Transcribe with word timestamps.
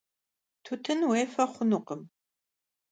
Tutın 0.63 0.99
vuêfe 1.09 1.43
xhunukhım. 1.51 2.01